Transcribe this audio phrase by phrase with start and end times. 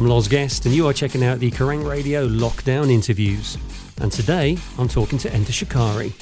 [0.00, 3.58] I'm Loz Guest, and you are checking out the Kerrang Radio Lockdown interviews.
[4.00, 6.14] And today, I'm talking to Enter Shikari.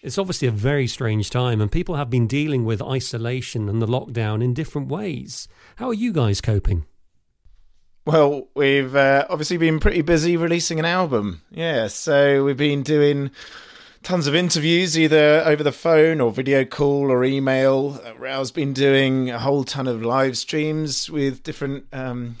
[0.00, 3.86] It's obviously a very strange time, and people have been dealing with isolation and the
[3.86, 5.48] lockdown in different ways.
[5.76, 6.86] How are you guys coping?
[8.06, 11.42] Well, we've uh, obviously been pretty busy releasing an album.
[11.50, 13.32] Yeah, so we've been doing
[14.04, 17.98] tons of interviews, either over the phone or video call or email.
[18.04, 22.36] Uh, Rou's been doing a whole ton of live streams with different um,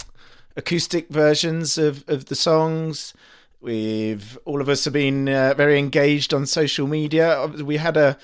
[0.56, 3.14] acoustic versions of, of the songs.
[3.62, 7.46] We've all of us have been uh, very engaged on social media.
[7.46, 8.18] We had a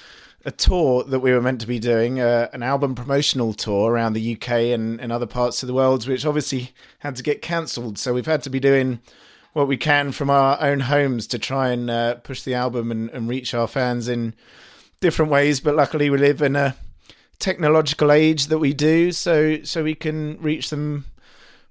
[0.45, 4.14] a tour that we were meant to be doing, uh, an album promotional tour around
[4.14, 7.98] the UK and, and other parts of the world, which obviously had to get cancelled.
[7.98, 9.00] So we've had to be doing
[9.52, 13.10] what we can from our own homes to try and uh, push the album and,
[13.10, 14.34] and reach our fans in
[15.00, 15.60] different ways.
[15.60, 16.76] But luckily, we live in a
[17.38, 21.06] technological age that we do, so so we can reach them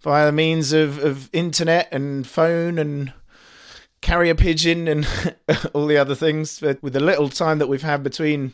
[0.01, 3.13] via the means of, of internet and phone and
[4.01, 5.07] carrier pigeon and
[5.73, 6.59] all the other things.
[6.59, 8.53] But with the little time that we've had between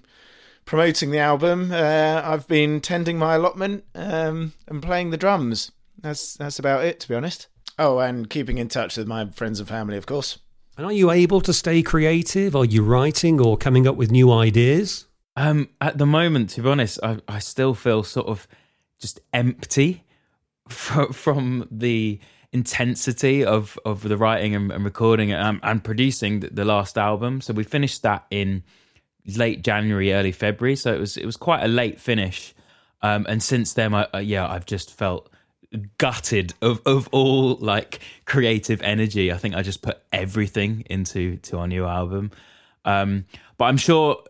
[0.66, 5.72] promoting the album, uh, I've been tending my allotment um, and playing the drums.
[6.02, 7.48] That's that's about it, to be honest.
[7.78, 10.40] Oh, and keeping in touch with my friends and family, of course.
[10.78, 12.56] And are you able to stay creative?
[12.56, 15.06] Are you writing or coming up with new ideas?
[15.38, 18.48] Um, at the moment, to be honest, I, I still feel sort of
[19.00, 20.03] just empty
[20.70, 22.20] from, from the
[22.52, 27.42] intensity of of the writing and, and recording and, and producing the, the, last album.
[27.42, 28.64] So we finished that in
[29.36, 30.78] late January, early February.
[30.78, 32.53] So it was it was quite a late finish.
[33.02, 35.30] Um, and since then, I, uh, yeah, I've just felt
[35.98, 39.31] gutted of of all like creative energy.
[39.31, 42.31] I think I just put everything into to our new album.
[42.86, 43.26] Um,
[43.58, 44.23] but I'm sure.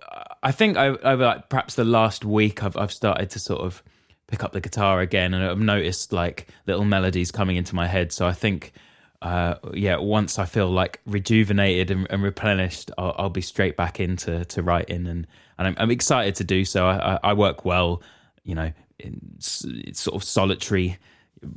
[0.43, 3.81] I think over like perhaps the last week, I've I've started to sort of
[4.27, 8.11] pick up the guitar again, and I've noticed like little melodies coming into my head.
[8.11, 8.73] So I think,
[9.21, 13.99] uh, yeah, once I feel like rejuvenated and, and replenished, I'll, I'll, be straight back
[13.99, 15.27] into to writing, and
[15.57, 16.87] and I'm, I'm excited to do so.
[16.87, 18.01] I, I, work well,
[18.43, 20.97] you know, in sort of solitary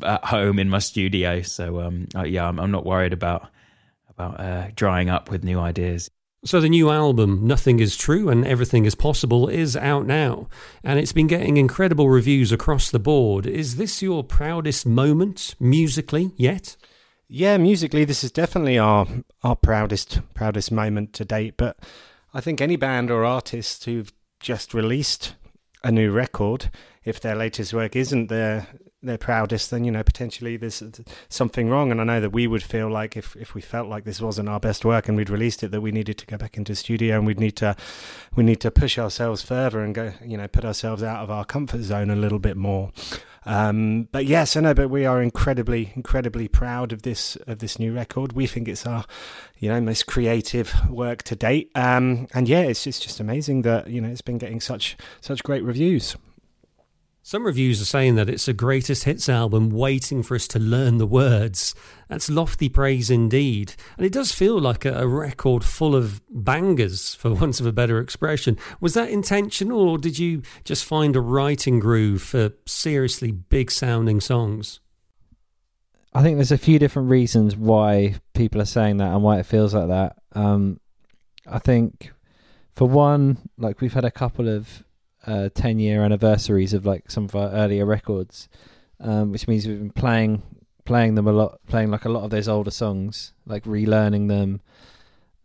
[0.03, 1.43] at home in my studio.
[1.43, 3.49] So um, uh, yeah, I'm, I'm, not worried about
[4.09, 6.10] about uh, drying up with new ideas.
[6.44, 10.49] So, the new album, Nothing is True and Everything is Possible, is out now,
[10.84, 13.44] and it's been getting incredible reviews across the board.
[13.44, 16.76] Is this your proudest moment musically yet?
[17.26, 19.06] Yeah, musically, this is definitely our
[19.43, 21.55] our proudest proudest moment to date.
[21.56, 21.76] But
[22.32, 25.34] I think any band or artist who've just released
[25.82, 26.70] a new record,
[27.05, 28.69] if their latest work isn't their
[29.03, 30.82] their proudest, then you know potentially there's
[31.28, 31.91] something wrong.
[31.91, 34.48] And I know that we would feel like if if we felt like this wasn't
[34.48, 37.16] our best work and we'd released it, that we needed to go back into studio
[37.16, 37.76] and we'd need to
[38.34, 41.44] we need to push ourselves further and go you know put ourselves out of our
[41.44, 42.92] comfort zone a little bit more.
[43.48, 47.78] Um, but yes, I know, but we are incredibly, incredibly proud of this of this
[47.78, 48.34] new record.
[48.34, 49.06] We think it's our,
[49.58, 51.70] you know, most creative work to date.
[51.75, 55.42] Um, and yeah, it's it's just amazing that you know it's been getting such such
[55.42, 56.14] great reviews.
[57.28, 60.97] Some reviews are saying that it's a greatest hits album waiting for us to learn
[60.97, 61.75] the words.
[62.09, 63.75] That's lofty praise indeed.
[63.99, 67.71] And it does feel like a, a, record full of bangers, for want of a
[67.71, 68.56] better expression.
[68.81, 74.22] Was that intentional, or did you just find a writing groove for seriously big sounding
[74.22, 74.81] songs?
[76.15, 79.44] I think there's a few different reasons why people are saying that and why it
[79.44, 80.17] feels like that.
[80.33, 80.81] Um,
[81.47, 82.11] I think,
[82.72, 84.83] for one, like we've had a couple of
[85.28, 88.49] uh, 10 year anniversaries of like some of our earlier records,
[89.00, 90.43] um, which means we've been playing
[90.84, 94.62] playing them a lot, playing like a lot of those older songs, like relearning them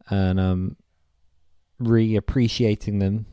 [0.10, 0.78] and um,
[1.80, 3.26] re-appreciating them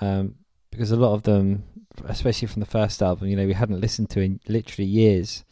[0.00, 0.36] um,
[0.70, 1.64] because a lot of them,
[2.04, 5.44] especially from the first album, you know, we hadn't listened to in literally years.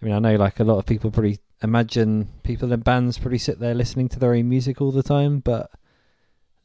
[0.00, 3.38] I mean, I know like a lot of people probably imagine people in bands probably
[3.38, 5.70] sit there listening to their own music all the time, but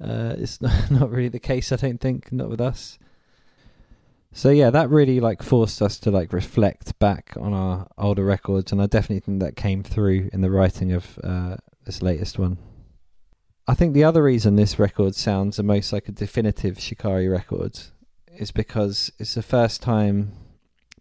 [0.02, 2.98] uh, it's not, not really the case, I don't think, not with us.
[4.32, 8.72] So yeah, that really like forced us to like reflect back on our older records,
[8.72, 11.56] and I definitely think that came through in the writing of uh,
[11.86, 12.58] this latest one.
[13.68, 17.80] I think the other reason this record sounds the most like a definitive Shikari record
[18.38, 20.34] is because it's the first time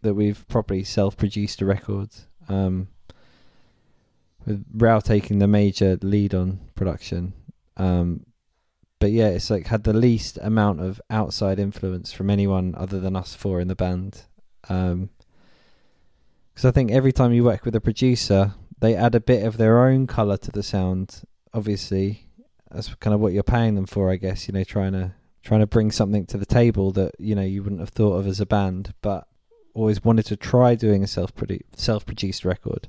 [0.02, 2.10] that we've properly self-produced a record,
[2.48, 2.88] um,
[4.44, 7.34] with Rou taking the major lead on production.
[7.76, 8.25] Um,
[8.98, 13.16] but yeah, it's like had the least amount of outside influence from anyone other than
[13.16, 14.22] us four in the band.
[14.62, 15.10] Because um,
[16.64, 19.86] I think every time you work with a producer, they add a bit of their
[19.86, 21.22] own color to the sound.
[21.52, 22.28] Obviously,
[22.70, 24.48] that's kind of what you're paying them for, I guess.
[24.48, 25.12] You know, trying to
[25.42, 28.26] trying to bring something to the table that you know you wouldn't have thought of
[28.26, 28.94] as a band.
[29.02, 29.26] But
[29.74, 31.32] always wanted to try doing a self
[31.76, 32.88] self produced record,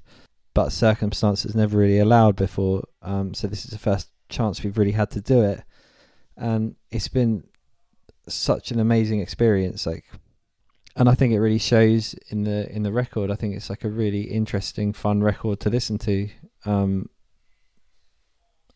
[0.53, 2.87] but circumstances never really allowed before.
[3.01, 5.63] Um, so this is the first chance we've really had to do it,
[6.37, 7.43] and it's been
[8.27, 9.85] such an amazing experience.
[9.85, 10.05] Like,
[10.95, 13.31] and I think it really shows in the in the record.
[13.31, 16.29] I think it's like a really interesting, fun record to listen to.
[16.65, 17.09] Um,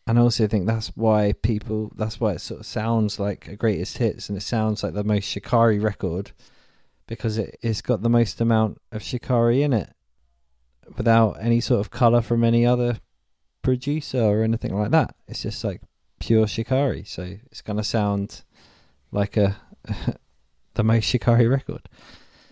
[0.06, 3.56] and I also think that's why people that's why it sort of sounds like a
[3.56, 6.32] greatest hits and it sounds like the most Shikari record
[7.06, 9.90] because it, it's got the most amount of Shikari in it
[10.96, 12.98] without any sort of colour from any other
[13.62, 15.14] producer or anything like that.
[15.28, 15.80] It's just like
[16.22, 17.02] pure Shikari.
[17.04, 18.42] So it's gonna sound
[19.10, 19.56] like a
[20.74, 21.88] the most Shikari record.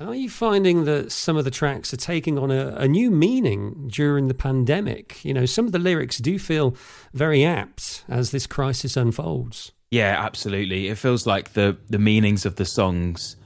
[0.00, 3.90] Are you finding that some of the tracks are taking on a, a, new meaning
[3.92, 5.22] during the pandemic?
[5.24, 6.74] You know, some of the lyrics do feel
[7.12, 9.72] very apt as this crisis unfolds.
[9.90, 10.88] Yeah, absolutely.
[10.88, 13.36] It feels like the the meanings of the songs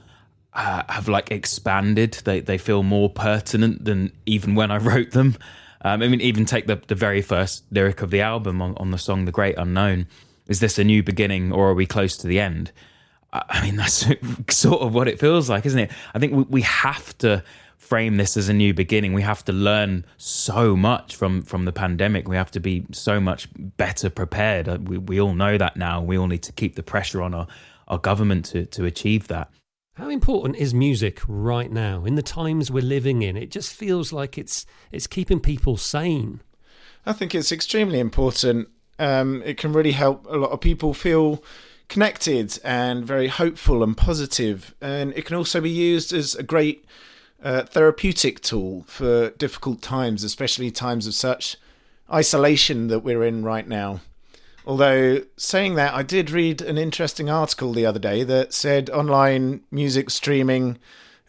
[0.53, 2.13] uh, have like expanded.
[2.23, 5.37] They they feel more pertinent than even when I wrote them.
[5.85, 8.89] Um, I mean, even take the the very first lyric of the album on, on
[8.89, 10.07] the song "The Great Unknown."
[10.47, 12.71] Is this a new beginning, or are we close to the end?
[13.31, 14.07] I mean, that's
[14.49, 15.91] sort of what it feels like, isn't it?
[16.13, 17.43] I think we, we have to
[17.77, 19.13] frame this as a new beginning.
[19.13, 22.27] We have to learn so much from from the pandemic.
[22.27, 23.47] We have to be so much
[23.77, 24.67] better prepared.
[24.67, 26.01] Uh, we we all know that now.
[26.01, 27.47] We all need to keep the pressure on our
[27.87, 29.51] our government to to achieve that.
[29.95, 33.37] How important is music right now in the times we're living in?
[33.37, 36.41] It just feels like it's it's keeping people sane.
[37.05, 38.67] I think it's extremely important.
[38.99, 41.41] Um, it can really help a lot of people feel
[41.87, 44.75] connected and very hopeful and positive.
[44.81, 46.83] And it can also be used as a great
[47.41, 51.55] uh, therapeutic tool for difficult times, especially times of such
[52.11, 54.01] isolation that we're in right now.
[54.67, 59.61] Although, saying that, I did read an interesting article the other day that said online
[59.69, 60.79] music streaming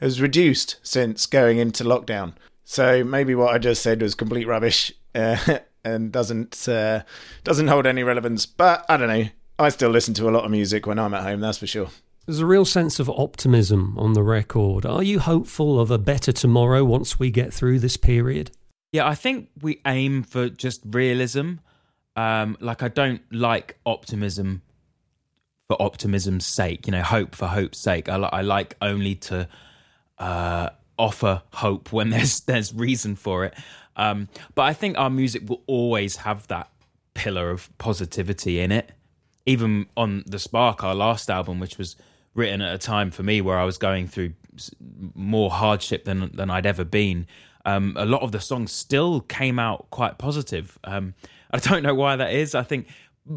[0.01, 2.33] has reduced since going into lockdown.
[2.65, 7.03] So maybe what I just said was complete rubbish uh, and doesn't uh,
[7.45, 8.47] doesn't hold any relevance.
[8.47, 9.29] But I don't know.
[9.59, 11.89] I still listen to a lot of music when I'm at home, that's for sure.
[12.27, 14.85] There's a real sense of optimism on the record.
[14.85, 18.51] Are you hopeful of a better tomorrow once we get through this period?
[18.93, 21.55] Yeah, I think we aim for just realism.
[22.17, 24.63] Um, like, I don't like optimism
[25.69, 28.09] for optimism's sake, you know, hope for hope's sake.
[28.09, 29.49] I, I like only to
[30.19, 33.55] uh, offer hope when there's there's reason for it.
[33.97, 36.71] Um, but I think our music will always have that
[37.15, 38.93] pillar of positivity in it
[39.47, 41.97] even on the Spark, our last album, which was
[42.35, 44.33] written at a time for me where I was going through
[45.15, 47.27] more hardship than than I'd ever been.
[47.67, 50.79] Um, a lot of the songs still came out quite positive.
[50.85, 51.15] Um,
[51.51, 52.55] I don't know why that is.
[52.55, 52.87] I think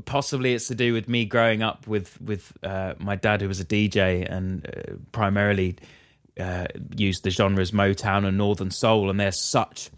[0.05, 3.59] possibly it's to do with me growing up with with uh, my dad, who was
[3.59, 5.77] a DJ and uh, primarily
[6.39, 9.89] uh, used the genres Motown and Northern Soul, and there's such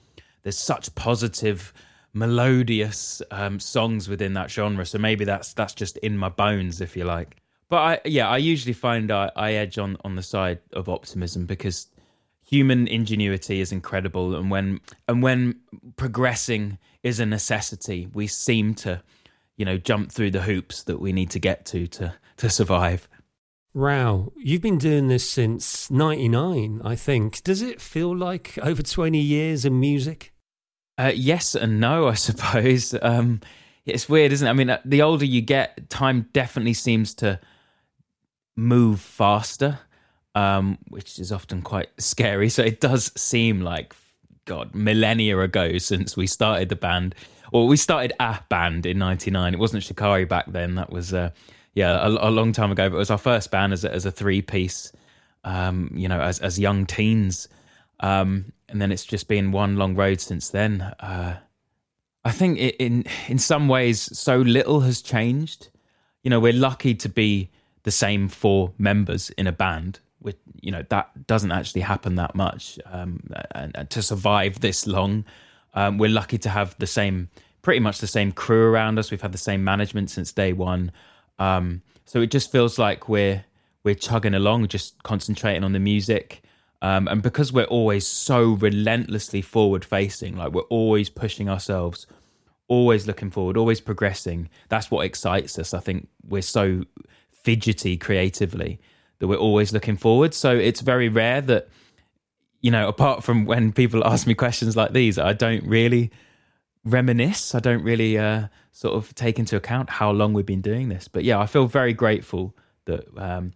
[0.44, 1.74] there's such positive
[2.14, 4.86] melodious um, songs within that genre.
[4.86, 7.38] So maybe that's that's just in my bones, if you like.
[7.70, 11.46] But I, yeah, I usually find I, I edge on on the side of optimism
[11.46, 11.88] because
[12.52, 15.62] human ingenuity is incredible, and when and when
[15.96, 19.02] progressing is a necessity, we seem to,
[19.58, 23.08] you know, jump through the hoops that we need to get to to to survive.
[23.74, 27.42] Wow, you've been doing this since 99, I think.
[27.42, 30.34] Does it feel like over 20 years in music?
[30.98, 32.94] Uh, yes and no, I suppose.
[33.02, 33.40] Um,
[33.86, 34.50] it's weird, isn't it?
[34.50, 37.40] I mean, uh, the older you get, time definitely seems to
[38.58, 39.80] move faster,
[40.36, 42.50] um, which is often quite scary.
[42.50, 43.96] So it does seem like,
[44.46, 47.16] God, millennia ago since we started the band.
[47.52, 49.54] Or we started a band in '99.
[49.54, 50.76] It wasn't Shikari back then.
[50.76, 51.32] That was, uh,
[51.74, 52.90] yeah, a, a, long time ago.
[52.90, 54.94] But it was our first band as a, as a three piece.
[55.44, 57.50] Um, you know, as as young teens.
[58.00, 60.82] Um, and then it's just been one long road since then.
[60.82, 61.40] Uh,
[62.24, 65.70] I think it, in in some ways, so little has changed.
[66.24, 67.50] You know, we're lucky to be
[67.84, 70.00] the same four members in a band.
[70.22, 74.86] With you know that doesn't actually happen that much, um, and, and, to survive this
[74.86, 75.26] long,
[75.74, 77.30] um, we're lucky to have the same,
[77.62, 79.10] pretty much the same crew around us.
[79.10, 80.92] We've had the same management since day one,
[81.40, 83.46] um, so it just feels like we're
[83.84, 86.44] we're chugging along, just concentrating on the music.
[86.84, 92.08] Um, and because we're always so relentlessly forward facing, like we're always pushing ourselves,
[92.68, 95.74] always looking forward, always progressing, that's what excites us.
[95.74, 96.86] I think we're so
[97.32, 98.80] fidgety creatively
[99.22, 100.34] that we're always looking forward.
[100.34, 101.70] So it's very rare that,
[102.60, 106.10] you know, apart from when people ask me questions like these, I don't really
[106.84, 107.54] reminisce.
[107.54, 111.08] I don't really uh, sort of take into account how long we've been doing this.
[111.08, 113.54] But yeah, I feel very grateful that um,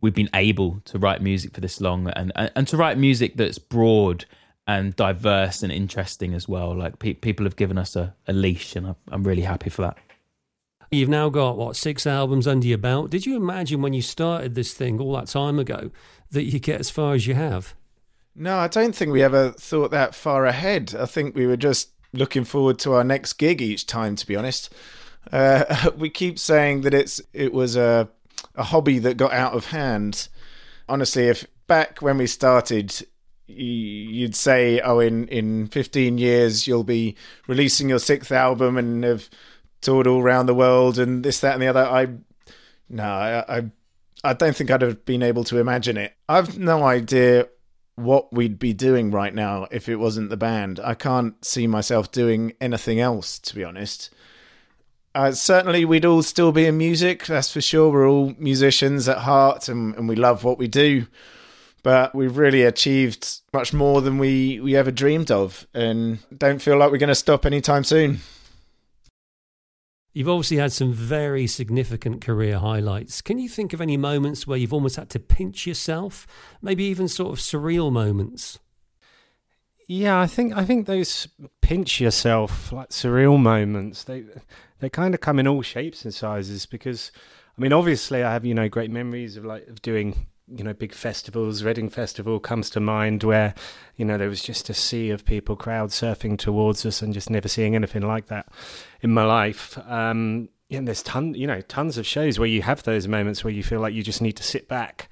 [0.00, 3.36] we've been able to write music for this long and and, and to write music
[3.36, 4.24] that's broad
[4.66, 6.74] and diverse and interesting as well.
[6.74, 9.82] Like pe- people have given us a, a leash, and I'm, I'm really happy for
[9.82, 9.98] that.
[10.90, 13.10] You've now got what six albums under your belt.
[13.10, 15.90] Did you imagine when you started this thing all that time ago
[16.30, 17.74] that you get as far as you have?
[18.34, 20.94] No, I don't think we ever thought that far ahead.
[20.98, 24.14] I think we were just looking forward to our next gig each time.
[24.16, 24.72] To be honest,
[25.32, 28.08] uh, we keep saying that it's it was a
[28.54, 30.28] a hobby that got out of hand.
[30.88, 33.06] Honestly, if back when we started,
[33.46, 37.16] you'd say, "Oh, in in fifteen years, you'll be
[37.46, 39.30] releasing your sixth album and have
[39.80, 42.08] toured all around the world and this, that, and the other." I
[42.88, 43.70] no, I, I
[44.24, 46.14] I don't think I'd have been able to imagine it.
[46.28, 47.48] I've no idea
[47.96, 50.78] what we'd be doing right now if it wasn't the band.
[50.80, 54.10] I can't see myself doing anything else, to be honest.
[55.14, 57.90] Uh, certainly, we'd all still be in music, that's for sure.
[57.90, 61.06] We're all musicians at heart and, and we love what we do.
[61.82, 66.76] But we've really achieved much more than we, we ever dreamed of and don't feel
[66.76, 68.20] like we're going to stop anytime soon.
[70.16, 73.20] You've obviously had some very significant career highlights.
[73.20, 76.26] Can you think of any moments where you've almost had to pinch yourself?
[76.62, 78.58] Maybe even sort of surreal moments?
[79.86, 81.28] Yeah, I think I think those
[81.60, 84.04] pinch yourself like surreal moments.
[84.04, 84.24] They
[84.78, 87.12] they kind of come in all shapes and sizes because
[87.58, 90.72] I mean obviously I have you know great memories of like of doing you know
[90.72, 91.62] big festivals.
[91.62, 93.54] Reading festival comes to mind where
[93.96, 97.30] you know there was just a sea of people crowd surfing towards us and just
[97.30, 98.48] never seeing anything like that
[99.00, 99.78] in my life.
[99.86, 103.52] Um and there's ton you know tons of shows where you have those moments where
[103.52, 105.08] you feel like you just need to sit back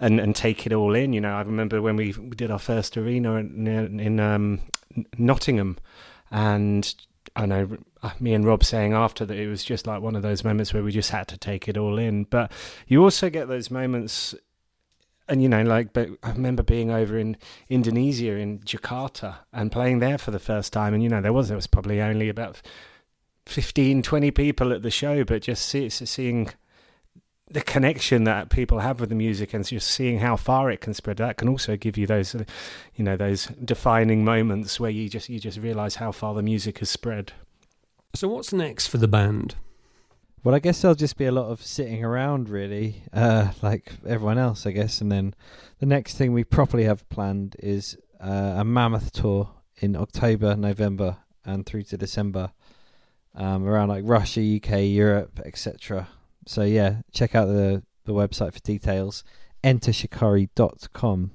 [0.00, 1.12] and and take it all in.
[1.12, 4.60] You know i remember when we did our first arena in, in um,
[5.18, 5.78] nottingham
[6.30, 6.94] and
[7.34, 10.22] I know uh, me and Rob saying after that it was just like one of
[10.22, 12.24] those moments where we just had to take it all in.
[12.24, 12.50] But
[12.86, 14.34] you also get those moments
[15.28, 17.36] and you know, like, but I remember being over in
[17.68, 21.48] Indonesia in Jakarta and playing there for the first time, and you know, there was
[21.48, 22.62] there was probably only about
[23.46, 26.50] 15, 20 people at the show, but just see, seeing
[27.48, 30.92] the connection that people have with the music and just seeing how far it can
[30.92, 32.34] spread that can also give you those
[32.96, 36.78] you know those defining moments where you just you just realize how far the music
[36.78, 37.32] has spread.
[38.14, 39.54] So what's next for the band
[40.46, 44.38] well, I guess there'll just be a lot of sitting around, really, uh, like everyone
[44.38, 45.00] else, I guess.
[45.00, 45.34] And then
[45.80, 51.16] the next thing we properly have planned is uh, a mammoth tour in October, November,
[51.44, 52.52] and through to December,
[53.34, 56.06] um, around like Russia, UK, Europe, etc.
[56.46, 59.24] So yeah, check out the the website for details.
[59.64, 61.32] EnterShikari.com.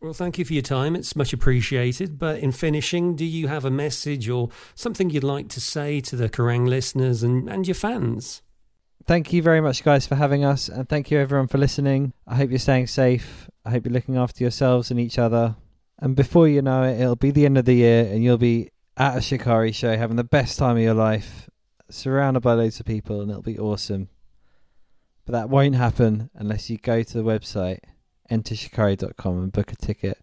[0.00, 0.94] Well, thank you for your time.
[0.94, 2.18] It's much appreciated.
[2.18, 6.16] But in finishing, do you have a message or something you'd like to say to
[6.16, 8.42] the Kerrang listeners and, and your fans?
[9.06, 10.68] Thank you very much, guys, for having us.
[10.68, 12.12] And thank you, everyone, for listening.
[12.26, 13.48] I hope you're staying safe.
[13.64, 15.56] I hope you're looking after yourselves and each other.
[15.98, 18.70] And before you know it, it'll be the end of the year and you'll be
[18.96, 21.48] at a Shikari show having the best time of your life,
[21.88, 24.08] surrounded by loads of people, and it'll be awesome.
[25.24, 27.80] But that won't happen unless you go to the website
[28.30, 30.18] entershikari.com and book a ticket.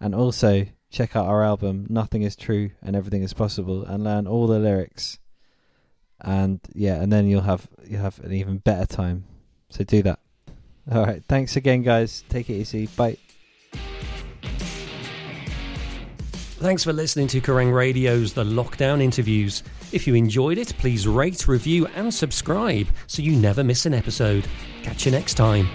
[0.00, 4.26] And also check out our album, Nothing is True and Everything is Possible, and learn
[4.26, 5.18] all the lyrics.
[6.20, 9.24] And yeah, and then you'll have you'll have an even better time.
[9.70, 10.20] So do that.
[10.90, 11.22] All right.
[11.28, 12.24] Thanks again, guys.
[12.28, 12.86] Take it easy.
[12.86, 13.16] Bye.
[16.62, 19.64] Thanks for listening to Kerrang Radio's The Lockdown Interviews.
[19.90, 24.46] If you enjoyed it, please rate, review, and subscribe so you never miss an episode.
[24.84, 25.68] Catch you next time.